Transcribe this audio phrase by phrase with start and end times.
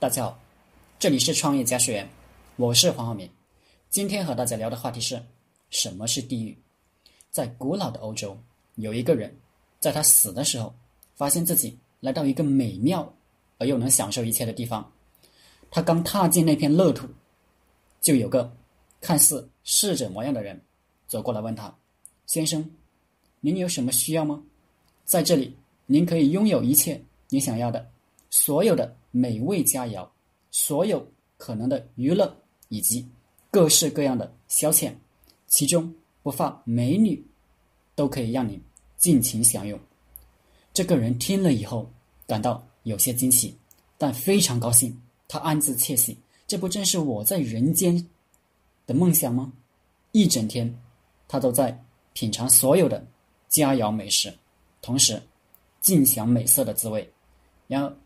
[0.00, 0.40] 大家好，
[1.00, 2.08] 这里是创业家学员，
[2.54, 3.28] 我是黄浩明。
[3.90, 5.20] 今天和大家聊的话题是
[5.70, 6.56] 什么是地狱？
[7.32, 8.38] 在古老的欧洲，
[8.76, 9.36] 有一个人，
[9.80, 10.72] 在他死的时候，
[11.16, 13.12] 发现自己来到一个美妙
[13.58, 14.88] 而又能享受一切的地方。
[15.68, 17.08] 他刚踏进那片乐土，
[18.00, 18.56] 就有个
[19.00, 20.62] 看似逝者模样的人
[21.08, 21.76] 走过来问他
[22.28, 22.70] ：“先生，
[23.40, 24.40] 您有什么需要吗？
[25.04, 25.56] 在这里，
[25.86, 27.84] 您可以拥有一切你想要的。”
[28.30, 30.06] 所有的美味佳肴，
[30.50, 31.06] 所有
[31.36, 32.34] 可能的娱乐，
[32.68, 33.06] 以及
[33.50, 34.92] 各式各样的消遣，
[35.46, 37.24] 其中不乏美女，
[37.94, 38.60] 都可以让你
[38.96, 39.78] 尽情享用。
[40.72, 41.90] 这个人听了以后，
[42.26, 43.56] 感到有些惊喜，
[43.96, 44.96] 但非常高兴。
[45.26, 48.08] 他暗自窃喜：这不正是我在人间
[48.86, 49.52] 的梦想吗？
[50.12, 50.74] 一整天，
[51.26, 53.06] 他都在品尝所有的
[53.48, 54.32] 佳肴美食，
[54.80, 55.20] 同时
[55.80, 57.10] 尽享美色的滋味。
[57.66, 57.96] 然而，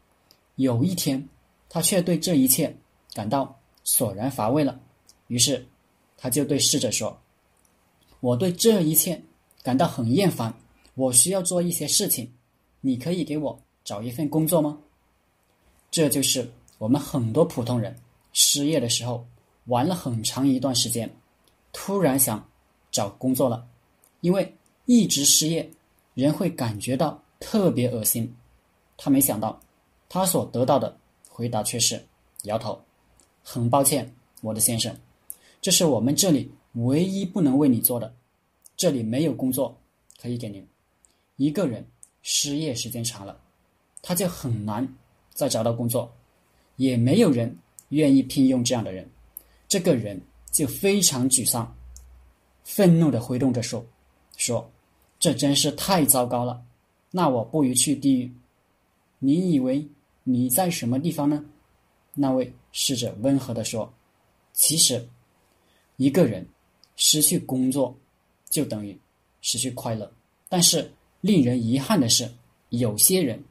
[0.57, 1.29] 有一天，
[1.69, 2.75] 他却对这一切
[3.15, 4.79] 感到索然乏味了。
[5.29, 5.67] 于是，
[6.17, 7.19] 他就对侍者说
[8.21, 9.21] ：“我对这一切
[9.63, 10.55] 感到很厌烦，
[10.95, 12.31] 我需要做一些事情。
[12.83, 14.79] 你可以给我找一份工作吗？”
[15.91, 17.97] 这就是我们很多普通人
[18.33, 19.27] 失业的时候，
[19.65, 21.11] 玩了很长一段时间，
[21.73, 22.47] 突然想
[22.91, 23.67] 找工作了。
[24.21, 25.69] 因为一直失业，
[26.15, 28.31] 人会感觉到特别恶心。
[28.99, 29.59] 他没想到。
[30.13, 30.95] 他所得到的
[31.27, 31.99] 回答却是
[32.43, 32.79] 摇头。
[33.43, 34.95] 很抱歉，我的先生，
[35.63, 38.13] 这是我们这里唯一不能为你做的。
[38.77, 39.75] 这里没有工作
[40.21, 40.69] 可以给您。
[41.37, 41.83] 一个人
[42.21, 43.41] 失业时间长了，
[44.03, 44.87] 他就很难
[45.33, 46.13] 再找到工作，
[46.77, 47.57] 也没有人
[47.89, 49.09] 愿意聘用这样的人。
[49.67, 51.75] 这个人就非常沮丧，
[52.65, 53.83] 愤怒地挥动着手，
[54.37, 54.71] 说
[55.19, 56.63] ：“这真是太糟糕了。
[57.11, 58.31] 那我不如去地狱。
[59.19, 59.89] 你以为？”
[60.25, 61.45] 你在什么地方呢？
[62.15, 63.93] 那位侍者温和地说
[64.53, 65.09] ：“其实，
[65.97, 66.47] 一个人
[66.95, 67.97] 失去工作，
[68.51, 68.97] 就等于
[69.41, 70.13] 失去快乐。
[70.49, 72.31] 但是令人遗憾的是，
[72.69, 73.43] 有些人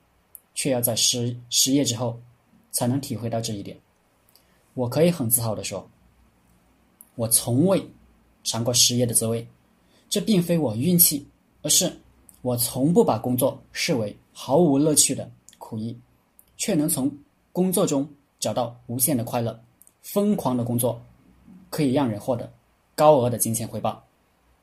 [0.54, 2.20] 却要在失失业之后，
[2.72, 3.76] 才能体会到这一点。
[4.76, 5.90] 我可以很自豪地说，
[7.16, 7.84] 我从未
[8.44, 9.46] 尝过失业的滋味。
[10.08, 11.26] 这并非我运气，
[11.64, 11.92] 而是
[12.42, 15.98] 我从不把工作视为毫无乐趣的苦役。”
[16.62, 17.12] 却能从
[17.52, 18.08] 工作中
[18.40, 19.60] 找到无限的快乐。
[20.04, 21.02] 疯狂的工作
[21.72, 22.54] 可以让人获得
[22.94, 24.04] 高额的金钱回报。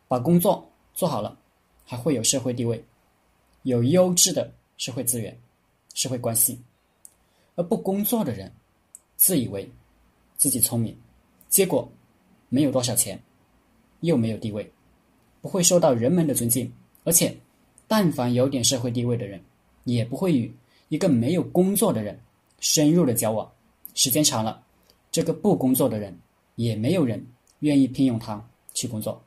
[0.07, 0.65] 把工作
[0.95, 1.37] 做好了，
[1.85, 2.81] 还会有社会地位，
[3.65, 5.37] 有优质的社会资源、
[5.93, 6.57] 社会关系。
[7.57, 8.53] 而不工作的人，
[9.17, 9.69] 自以为
[10.37, 10.97] 自己聪明，
[11.49, 11.91] 结果
[12.49, 13.21] 没有多少钱，
[14.03, 14.73] 又没有地位，
[15.41, 16.73] 不会受到人们的尊敬。
[17.03, 17.37] 而且，
[17.89, 19.43] 但凡有点社会地位的人，
[19.83, 20.55] 也不会与。
[20.89, 22.19] 一个没有工作的人，
[22.61, 23.51] 深入的交往，
[23.95, 24.63] 时间长了，
[25.11, 26.19] 这个不工作的人，
[26.57, 27.25] 也没有人
[27.61, 28.43] 愿意聘用他
[28.75, 29.23] 去工作。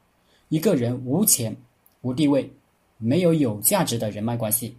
[0.49, 1.55] 一个人无钱、
[2.01, 2.51] 无地位、
[2.97, 4.75] 没有有价值的人脉关系，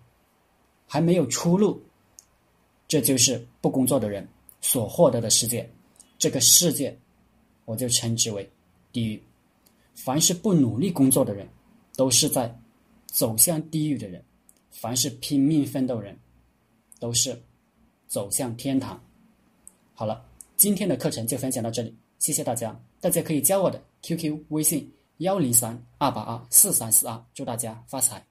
[0.86, 1.80] 还没有出路，
[2.88, 4.26] 这就是不工作的人
[4.60, 5.68] 所获得的世界。
[6.18, 6.96] 这个世界，
[7.64, 8.48] 我就称之为
[8.92, 9.22] 地狱。
[9.94, 11.48] 凡是不努力工作的人，
[11.96, 12.54] 都是在
[13.06, 14.20] 走向地狱的人；
[14.70, 16.16] 凡是拼命奋斗人。
[17.02, 17.36] 都是
[18.06, 19.02] 走向天堂。
[19.92, 20.24] 好了，
[20.56, 22.80] 今天的课程就分享到这里，谢谢大家。
[23.00, 28.24] 大家可以加我的 QQ 微信幺零三二八二四三四二，祝大家发财。